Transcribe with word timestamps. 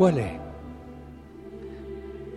qual 0.00 0.14
è 0.14 0.40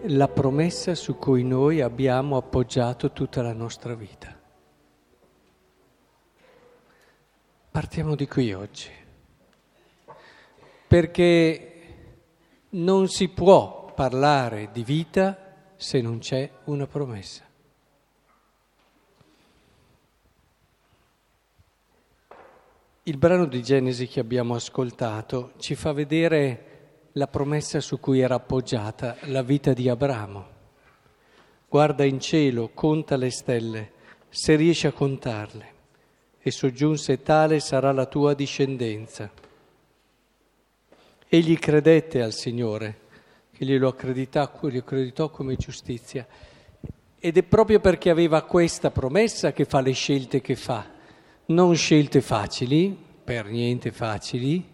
la 0.07 0.27
promessa 0.27 0.95
su 0.95 1.15
cui 1.15 1.45
noi 1.45 1.79
abbiamo 1.79 2.35
appoggiato 2.35 3.13
tutta 3.13 3.41
la 3.41 3.53
nostra 3.53 3.95
vita? 3.95 4.37
Partiamo 7.71 8.15
di 8.15 8.27
qui 8.27 8.51
oggi, 8.51 8.89
perché 10.89 11.83
non 12.71 13.07
si 13.07 13.29
può 13.29 13.93
parlare 13.95 14.69
di 14.73 14.83
vita 14.83 15.71
se 15.77 16.01
non 16.01 16.19
c'è 16.19 16.51
una 16.65 16.85
promessa. 16.85 17.45
Il 23.03 23.17
brano 23.17 23.45
di 23.45 23.63
Genesi 23.63 24.07
che 24.07 24.19
abbiamo 24.19 24.53
ascoltato 24.53 25.53
ci 25.59 25.75
fa 25.75 25.93
vedere 25.93 26.71
la 27.13 27.27
promessa 27.27 27.79
su 27.79 27.99
cui 27.99 28.19
era 28.19 28.35
appoggiata 28.35 29.17
la 29.23 29.41
vita 29.41 29.73
di 29.73 29.87
Abramo. 29.89 30.47
Guarda 31.67 32.03
in 32.03 32.19
cielo, 32.19 32.71
conta 32.73 33.15
le 33.15 33.29
stelle, 33.29 33.91
se 34.29 34.55
riesci 34.55 34.87
a 34.87 34.91
contarle, 34.91 35.71
e 36.39 36.51
soggiunse 36.51 37.21
tale 37.21 37.59
sarà 37.59 37.91
la 37.91 38.05
tua 38.05 38.33
discendenza. 38.33 39.29
Egli 41.27 41.57
credette 41.57 42.21
al 42.21 42.33
Signore, 42.33 42.99
che 43.51 43.65
glielo 43.65 43.87
accreditò, 43.87 45.29
come 45.29 45.55
giustizia, 45.55 46.27
ed 47.19 47.37
è 47.37 47.43
proprio 47.43 47.79
perché 47.79 48.09
aveva 48.09 48.41
questa 48.43 48.91
promessa 48.91 49.53
che 49.53 49.65
fa 49.65 49.81
le 49.81 49.93
scelte 49.93 50.41
che 50.41 50.55
fa 50.55 50.91
non 51.45 51.75
scelte 51.75 52.21
facili, 52.21 52.95
per 53.23 53.45
niente 53.45 53.91
facili, 53.91 54.72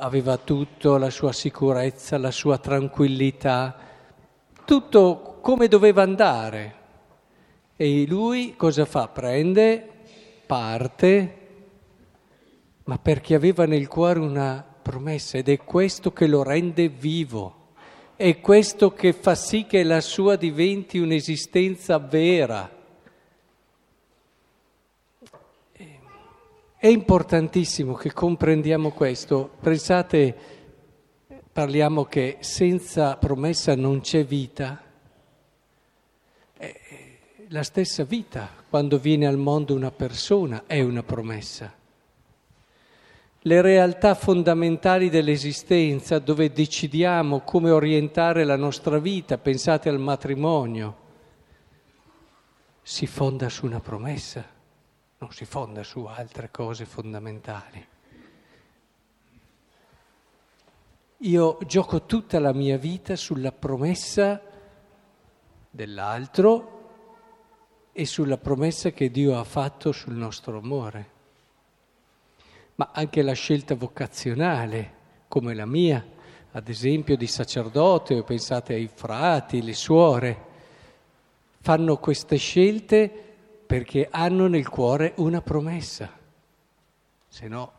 aveva 0.00 0.36
tutto, 0.38 0.96
la 0.96 1.10
sua 1.10 1.32
sicurezza, 1.32 2.18
la 2.18 2.30
sua 2.30 2.58
tranquillità, 2.58 3.76
tutto 4.64 5.38
come 5.40 5.68
doveva 5.68 6.02
andare. 6.02 6.74
E 7.76 8.06
lui 8.06 8.56
cosa 8.56 8.84
fa? 8.84 9.08
Prende, 9.08 9.88
parte, 10.46 11.36
ma 12.84 12.98
perché 12.98 13.34
aveva 13.34 13.66
nel 13.66 13.86
cuore 13.88 14.18
una 14.18 14.64
promessa 14.82 15.38
ed 15.38 15.48
è 15.48 15.58
questo 15.58 16.12
che 16.12 16.26
lo 16.26 16.42
rende 16.42 16.88
vivo, 16.88 17.68
è 18.16 18.40
questo 18.40 18.92
che 18.92 19.12
fa 19.12 19.34
sì 19.34 19.66
che 19.66 19.82
la 19.82 20.00
sua 20.00 20.36
diventi 20.36 20.98
un'esistenza 20.98 21.98
vera 21.98 22.78
È 26.82 26.86
importantissimo 26.86 27.92
che 27.92 28.10
comprendiamo 28.10 28.92
questo. 28.92 29.50
Pensate, 29.60 30.34
parliamo 31.52 32.06
che 32.06 32.38
senza 32.40 33.18
promessa 33.18 33.76
non 33.76 34.00
c'è 34.00 34.24
vita. 34.24 34.82
La 37.48 37.62
stessa 37.64 38.04
vita, 38.04 38.48
quando 38.70 38.98
viene 38.98 39.26
al 39.26 39.36
mondo 39.36 39.74
una 39.74 39.90
persona, 39.90 40.62
è 40.66 40.80
una 40.80 41.02
promessa. 41.02 41.70
Le 43.40 43.60
realtà 43.60 44.14
fondamentali 44.14 45.10
dell'esistenza, 45.10 46.18
dove 46.18 46.50
decidiamo 46.50 47.40
come 47.40 47.70
orientare 47.70 48.44
la 48.44 48.56
nostra 48.56 48.98
vita, 48.98 49.36
pensate 49.36 49.90
al 49.90 49.98
matrimonio, 49.98 50.96
si 52.80 53.06
fonda 53.06 53.50
su 53.50 53.66
una 53.66 53.80
promessa 53.80 54.59
non 55.20 55.32
si 55.32 55.44
fonda 55.44 55.82
su 55.82 56.06
altre 56.06 56.50
cose 56.50 56.86
fondamentali. 56.86 57.86
Io 61.18 61.58
gioco 61.66 62.06
tutta 62.06 62.40
la 62.40 62.54
mia 62.54 62.78
vita 62.78 63.16
sulla 63.16 63.52
promessa 63.52 64.40
dell'altro 65.68 66.78
e 67.92 68.06
sulla 68.06 68.38
promessa 68.38 68.92
che 68.92 69.10
Dio 69.10 69.38
ha 69.38 69.44
fatto 69.44 69.92
sul 69.92 70.14
nostro 70.14 70.56
amore. 70.56 71.10
Ma 72.76 72.88
anche 72.94 73.20
la 73.20 73.34
scelta 73.34 73.74
vocazionale, 73.74 74.94
come 75.28 75.54
la 75.54 75.66
mia, 75.66 76.02
ad 76.52 76.66
esempio 76.66 77.18
di 77.18 77.26
sacerdote, 77.26 78.14
o 78.14 78.22
pensate 78.22 78.72
ai 78.72 78.88
frati, 78.88 79.62
le 79.62 79.74
suore, 79.74 80.44
fanno 81.60 81.98
queste 81.98 82.36
scelte 82.38 83.29
perché 83.70 84.08
hanno 84.10 84.48
nel 84.48 84.68
cuore 84.68 85.12
una 85.18 85.40
promessa, 85.42 86.10
se 87.28 87.46
no 87.46 87.72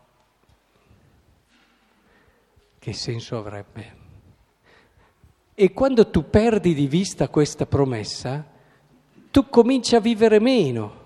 che 2.78 2.94
senso 2.94 3.36
avrebbe? 3.36 3.96
E 5.52 5.72
quando 5.74 6.08
tu 6.08 6.30
perdi 6.30 6.72
di 6.72 6.86
vista 6.86 7.28
questa 7.28 7.66
promessa, 7.66 8.42
tu 9.30 9.50
cominci 9.50 9.94
a 9.94 10.00
vivere 10.00 10.40
meno, 10.40 11.00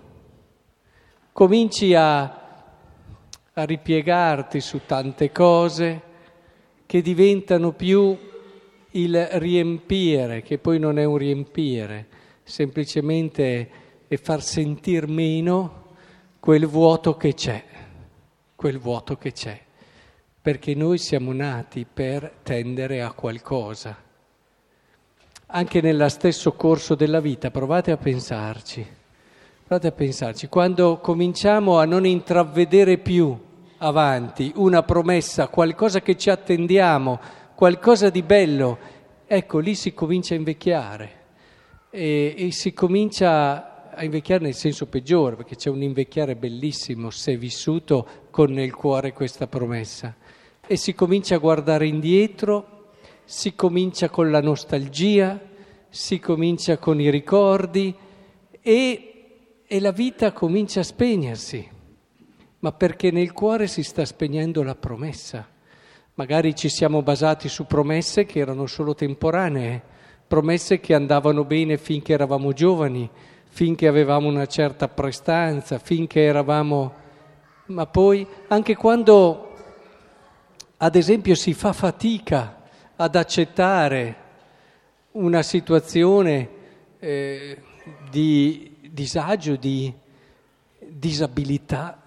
cominci 1.33 1.93
a, 1.93 2.21
a 2.23 3.63
ripiegarti 3.65 4.61
su 4.61 4.79
tante 4.85 5.33
cose 5.33 6.01
che 6.85 7.01
diventano 7.01 7.73
più 7.73 8.17
il 8.91 9.27
riempire, 9.33 10.43
che 10.43 10.57
poi 10.59 10.79
non 10.79 10.97
è 10.97 11.03
un 11.03 11.17
riempire, 11.17 12.07
semplicemente 12.43 13.83
e 14.07 14.17
far 14.17 14.41
sentire 14.41 15.07
meno 15.07 15.85
quel 16.39 16.65
vuoto 16.65 17.17
che 17.17 17.33
c'è, 17.33 17.63
quel 18.55 18.79
vuoto 18.79 19.17
che 19.17 19.33
c'è, 19.33 19.59
perché 20.41 20.75
noi 20.75 20.97
siamo 20.97 21.33
nati 21.33 21.85
per 21.91 22.37
tendere 22.43 23.01
a 23.01 23.11
qualcosa. 23.11 23.95
Anche 25.47 25.81
nello 25.81 26.07
stesso 26.09 26.53
corso 26.53 26.95
della 26.95 27.19
vita, 27.19 27.51
provate 27.51 27.91
a 27.91 27.97
pensarci, 27.97 28.85
provate 29.65 29.87
a 29.87 29.91
pensarci, 29.91 30.47
quando 30.47 30.99
cominciamo 30.99 31.79
a 31.79 31.85
non 31.85 32.05
intravedere 32.05 32.97
più 32.97 33.37
avanti 33.79 34.51
una 34.55 34.83
promessa, 34.83 35.47
qualcosa 35.47 36.01
che 36.01 36.15
ci 36.15 36.29
attendiamo, 36.29 37.19
qualcosa 37.55 38.09
di 38.09 38.23
bello, 38.23 38.77
ecco 39.25 39.59
lì 39.59 39.75
si 39.75 39.93
comincia 39.93 40.33
a 40.33 40.37
invecchiare 40.37 41.11
e, 41.89 42.35
e 42.37 42.51
si 42.51 42.73
comincia 42.73 43.66
a 43.97 44.03
invecchiare 44.03 44.43
nel 44.43 44.53
senso 44.53 44.85
peggiore, 44.85 45.35
perché 45.35 45.55
c'è 45.55 45.71
un 45.71 45.81
invecchiare 45.81 46.35
bellissimo 46.35 47.09
se 47.09 47.35
vissuto 47.35 48.07
con 48.29 48.51
nel 48.51 48.73
cuore 48.73 49.11
questa 49.11 49.47
promessa. 49.47 50.15
E 50.65 50.77
si 50.77 50.93
comincia 50.93 51.35
a 51.35 51.39
guardare 51.39 51.87
indietro, 51.87 52.91
si 53.25 53.55
comincia 53.55 54.09
con 54.09 54.29
la 54.29 54.39
nostalgia, 54.39 55.39
si 55.89 56.19
comincia 56.19 56.77
con 56.77 57.01
i 57.01 57.09
ricordi 57.09 57.93
e, 58.61 59.13
e 59.65 59.79
la 59.79 59.91
vita 59.91 60.31
comincia 60.31 60.81
a 60.81 60.83
spegnersi, 60.83 61.67
ma 62.59 62.71
perché 62.71 63.09
nel 63.09 63.33
cuore 63.33 63.65
si 63.65 63.81
sta 63.81 64.05
spegnendo 64.05 64.61
la 64.61 64.75
promessa. 64.75 65.47
Magari 66.13 66.55
ci 66.55 66.69
siamo 66.69 67.01
basati 67.01 67.49
su 67.49 67.65
promesse 67.65 68.25
che 68.25 68.39
erano 68.39 68.67
solo 68.67 68.93
temporanee, 68.93 69.81
promesse 70.27 70.79
che 70.79 70.93
andavano 70.93 71.45
bene 71.45 71.77
finché 71.77 72.13
eravamo 72.13 72.53
giovani, 72.53 73.09
finché 73.49 73.87
avevamo 73.87 74.27
una 74.27 74.45
certa 74.45 74.87
prestanza, 74.87 75.79
finché 75.79 76.21
eravamo... 76.21 77.05
Ma 77.67 77.85
poi 77.85 78.25
anche 78.47 78.75
quando, 78.75 79.53
ad 80.77 80.95
esempio, 80.95 81.35
si 81.35 81.53
fa 81.53 81.73
fatica 81.73 82.61
ad 82.95 83.15
accettare 83.15 84.15
una 85.11 85.41
situazione 85.41 86.49
eh, 86.99 87.61
di 88.09 88.77
disagio, 88.89 89.55
di 89.55 89.93
disabilità, 90.79 92.01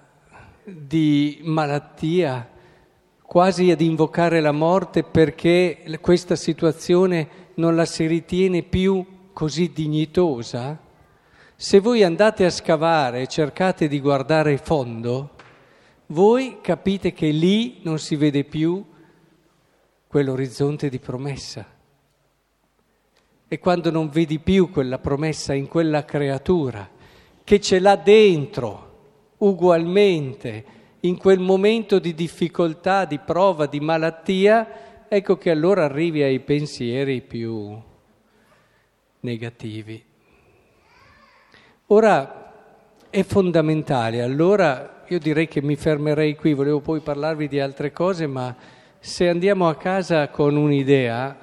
di 0.65 1.41
malattia, 1.43 2.49
quasi 3.23 3.71
ad 3.71 3.81
invocare 3.81 4.41
la 4.41 4.53
morte 4.53 5.03
perché 5.05 5.83
questa 6.01 6.35
situazione 6.35 7.29
non 7.55 7.77
la 7.77 7.85
si 7.85 8.07
ritiene 8.07 8.63
più 8.63 9.05
così 9.33 9.73
dignitosa, 9.73 10.79
se 11.63 11.79
voi 11.79 12.03
andate 12.03 12.47
a 12.47 12.51
scavare 12.51 13.21
e 13.21 13.27
cercate 13.27 13.87
di 13.87 14.01
guardare 14.01 14.57
fondo, 14.57 15.33
voi 16.07 16.57
capite 16.63 17.13
che 17.13 17.29
lì 17.29 17.81
non 17.83 17.99
si 17.99 18.17
vede 18.17 18.45
più 18.45 18.83
quell'orizzonte 20.07 20.89
di 20.89 20.99
promessa. 20.99 21.67
E 23.47 23.59
quando 23.59 23.91
non 23.91 24.09
vedi 24.09 24.39
più 24.39 24.71
quella 24.71 24.99
promessa 24.99 25.53
in 25.53 25.69
quella 25.69 26.07
creatura, 26.07 26.89
che 27.45 27.61
ce 27.61 27.79
l'ha 27.79 27.97
dentro 27.97 29.35
ugualmente, 29.37 30.65
in 31.01 31.19
quel 31.19 31.41
momento 31.41 31.99
di 31.99 32.15
difficoltà, 32.15 33.05
di 33.05 33.19
prova, 33.19 33.67
di 33.67 33.81
malattia, 33.81 35.07
ecco 35.09 35.37
che 35.37 35.51
allora 35.51 35.85
arrivi 35.85 36.23
ai 36.23 36.41
pensieri 36.41 37.21
più 37.21 37.79
negativi. 39.21 40.09
Ora 41.93 42.53
è 43.11 43.25
fondamentale, 43.25 44.23
allora 44.23 45.03
io 45.09 45.19
direi 45.19 45.49
che 45.49 45.61
mi 45.61 45.75
fermerei 45.75 46.37
qui, 46.37 46.55
volevo 46.55 46.79
poi 46.79 47.01
parlarvi 47.01 47.49
di 47.49 47.59
altre 47.59 47.91
cose, 47.91 48.29
ma 48.29 48.55
se 49.01 49.29
andiamo 49.29 49.69
a 49.69 49.75
casa 49.75 50.29
con 50.29 50.55
un'idea 50.55 51.37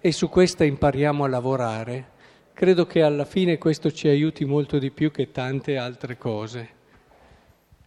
e 0.00 0.12
su 0.12 0.28
questa 0.28 0.62
impariamo 0.62 1.24
a 1.24 1.28
lavorare, 1.28 2.10
credo 2.52 2.86
che 2.86 3.02
alla 3.02 3.24
fine 3.24 3.58
questo 3.58 3.90
ci 3.90 4.06
aiuti 4.06 4.44
molto 4.44 4.78
di 4.78 4.92
più 4.92 5.10
che 5.10 5.32
tante 5.32 5.76
altre 5.76 6.16
cose. 6.16 6.68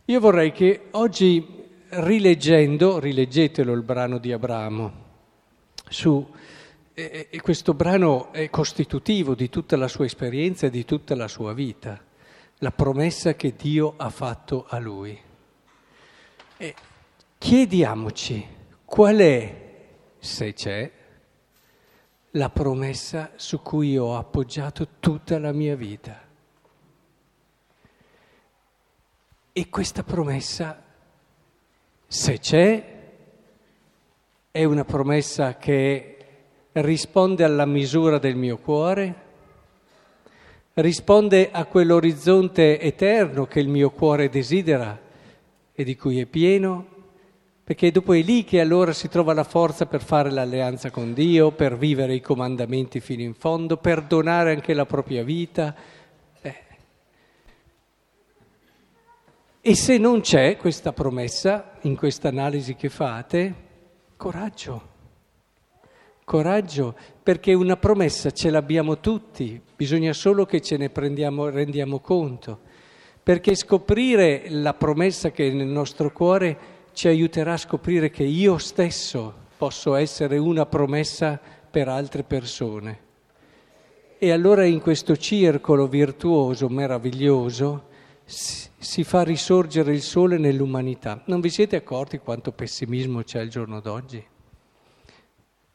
Io 0.03 0.19
vorrei 0.19 0.51
che 0.51 0.87
oggi, 0.91 1.63
rileggendo, 1.91 2.99
rileggetelo 2.99 3.71
il 3.71 3.83
brano 3.83 4.17
di 4.17 4.33
Abramo, 4.33 4.91
su, 5.87 6.29
e, 7.09 7.27
e 7.29 7.41
questo 7.41 7.73
brano 7.73 8.31
è 8.31 8.49
costitutivo 8.49 9.33
di 9.33 9.49
tutta 9.49 9.77
la 9.77 9.87
sua 9.87 10.05
esperienza 10.05 10.67
e 10.67 10.69
di 10.69 10.85
tutta 10.85 11.15
la 11.15 11.27
sua 11.27 11.53
vita, 11.53 11.99
la 12.59 12.71
promessa 12.71 13.33
che 13.33 13.55
Dio 13.55 13.93
ha 13.97 14.09
fatto 14.09 14.65
a 14.67 14.77
lui. 14.77 15.19
E 16.57 16.75
chiediamoci 17.37 18.47
qual 18.85 19.17
è, 19.17 19.55
se 20.19 20.53
c'è, 20.53 20.91
la 22.31 22.49
promessa 22.49 23.31
su 23.35 23.61
cui 23.61 23.97
ho 23.97 24.17
appoggiato 24.17 24.87
tutta 24.99 25.39
la 25.39 25.51
mia 25.51 25.75
vita. 25.75 26.29
E 29.53 29.69
questa 29.69 30.03
promessa, 30.03 30.81
se 32.07 32.39
c'è, 32.39 32.99
è 34.51 34.63
una 34.65 34.85
promessa 34.85 35.57
che 35.57 36.10
risponde 36.73 37.43
alla 37.43 37.65
misura 37.65 38.17
del 38.17 38.35
mio 38.35 38.57
cuore, 38.57 39.15
risponde 40.73 41.49
a 41.51 41.65
quell'orizzonte 41.65 42.79
eterno 42.79 43.45
che 43.45 43.59
il 43.59 43.67
mio 43.67 43.91
cuore 43.91 44.29
desidera 44.29 44.97
e 45.73 45.83
di 45.83 45.95
cui 45.95 46.19
è 46.19 46.25
pieno, 46.25 46.85
perché 47.63 47.91
dopo 47.91 48.13
è 48.13 48.21
lì 48.21 48.43
che 48.43 48.59
allora 48.59 48.93
si 48.93 49.07
trova 49.07 49.33
la 49.33 49.43
forza 49.43 49.85
per 49.85 50.01
fare 50.01 50.29
l'alleanza 50.31 50.89
con 50.89 51.13
Dio, 51.13 51.51
per 51.51 51.77
vivere 51.77 52.13
i 52.13 52.21
comandamenti 52.21 52.99
fino 52.99 53.21
in 53.21 53.33
fondo, 53.33 53.77
per 53.77 54.01
donare 54.01 54.51
anche 54.51 54.73
la 54.73 54.85
propria 54.85 55.23
vita. 55.23 55.75
E 59.63 59.75
se 59.75 59.99
non 59.99 60.21
c'è 60.21 60.57
questa 60.57 60.91
promessa 60.91 61.73
in 61.81 61.95
questa 61.95 62.29
analisi 62.29 62.73
che 62.73 62.89
fate, 62.89 63.53
coraggio. 64.17 64.90
Coraggio, 66.31 66.95
perché 67.21 67.53
una 67.53 67.75
promessa 67.75 68.31
ce 68.31 68.49
l'abbiamo 68.49 69.01
tutti, 69.01 69.61
bisogna 69.75 70.13
solo 70.13 70.45
che 70.45 70.61
ce 70.61 70.77
ne 70.77 70.89
prendiamo, 70.89 71.49
rendiamo 71.49 71.99
conto, 71.99 72.57
perché 73.21 73.53
scoprire 73.53 74.45
la 74.47 74.73
promessa 74.73 75.31
che 75.31 75.49
è 75.49 75.51
nel 75.51 75.67
nostro 75.67 76.13
cuore 76.13 76.57
ci 76.93 77.09
aiuterà 77.09 77.51
a 77.51 77.57
scoprire 77.57 78.09
che 78.11 78.23
io 78.23 78.57
stesso 78.59 79.33
posso 79.57 79.93
essere 79.95 80.37
una 80.37 80.65
promessa 80.65 81.37
per 81.69 81.89
altre 81.89 82.23
persone. 82.23 82.99
E 84.17 84.31
allora 84.31 84.63
in 84.63 84.79
questo 84.79 85.17
circolo 85.17 85.85
virtuoso, 85.85 86.69
meraviglioso, 86.69 87.87
si 88.23 89.03
fa 89.03 89.23
risorgere 89.23 89.91
il 89.93 90.01
sole 90.01 90.37
nell'umanità. 90.37 91.23
Non 91.25 91.41
vi 91.41 91.49
siete 91.49 91.75
accorti 91.75 92.19
quanto 92.19 92.53
pessimismo 92.53 93.21
c'è 93.21 93.39
al 93.39 93.49
giorno 93.49 93.81
d'oggi? 93.81 94.30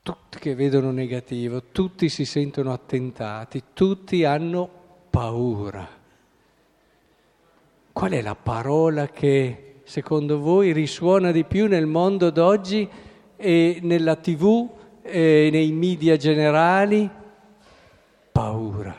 Tutti 0.07 0.39
che 0.39 0.55
vedono 0.55 0.93
negativo, 0.93 1.65
tutti 1.73 2.09
si 2.09 2.25
sentono 2.25 2.73
attentati, 2.73 3.61
tutti 3.73 4.23
hanno 4.23 4.71
paura. 5.11 5.85
Qual 7.93 8.13
è 8.13 8.23
la 8.23 8.37
parola 8.37 9.09
che 9.09 9.81
secondo 9.83 10.39
voi, 10.39 10.71
risuona 10.71 11.33
di 11.33 11.43
più 11.43 11.67
nel 11.67 11.87
mondo 11.87 12.31
d'oggi 12.31 12.89
e 13.35 13.81
nella 13.83 14.15
tv 14.15 14.71
e 15.03 15.49
nei 15.51 15.73
media 15.73 16.17
generali? 16.17 17.11
Paura. 18.31 18.97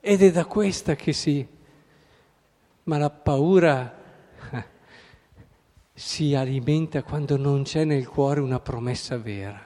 Ed 0.00 0.22
è 0.22 0.30
da 0.30 0.46
questa 0.46 0.94
che 0.94 1.12
si... 1.12 1.46
Ma 2.84 2.96
la 2.96 3.10
paura 3.10 3.94
si 6.00 6.34
alimenta 6.34 7.02
quando 7.02 7.36
non 7.36 7.62
c'è 7.62 7.84
nel 7.84 8.08
cuore 8.08 8.40
una 8.40 8.58
promessa 8.58 9.18
vera. 9.18 9.62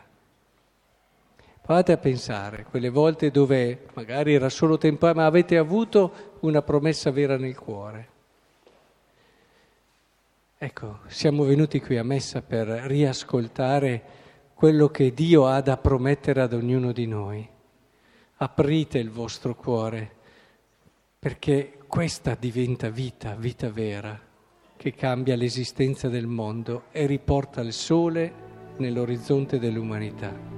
Provate 1.63 1.93
a 1.93 1.97
pensare, 1.97 2.65
quelle 2.65 2.89
volte 2.89 3.31
dove 3.31 3.87
magari 3.95 4.35
era 4.35 4.49
solo 4.49 4.77
tempo, 4.77 5.11
ma 5.15 5.27
avete 5.27 5.57
avuto 5.57 6.33
una 6.41 6.61
promessa 6.61 7.13
vera 7.13 7.37
nel 7.37 7.57
cuore. 7.57 8.09
Ecco, 10.59 10.99
siamo 11.07 11.45
venuti 11.45 11.81
qui 11.81 11.99
a 11.99 12.03
messa 12.03 12.43
per 12.43 12.67
riascoltare 12.67 14.03
quello 14.55 14.89
che 14.89 15.15
Dio 15.15 15.47
ha 15.47 15.61
da 15.61 15.77
promettere 15.77 16.41
ad 16.41 16.53
ognuno 16.53 16.91
di 16.91 17.07
noi. 17.07 17.49
Aprite 18.39 18.99
il 18.99 19.11
vostro 19.11 19.55
cuore, 19.55 20.11
perché 21.17 21.79
questa 21.87 22.35
diventa 22.35 22.89
vita, 22.89 23.37
vita 23.37 23.71
vera, 23.71 24.33
che 24.85 24.93
cambia 24.93 25.35
l'esistenza 25.35 26.11
del 26.11 26.27
mondo 26.27 26.83
e 26.93 27.07
riporta 27.07 27.63
il 27.63 27.73
sole 27.73 28.31
nell'orizzonte 28.77 29.59
dell'umanità. 29.59 30.54